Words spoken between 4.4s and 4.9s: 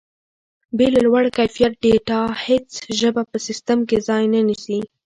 نیسي.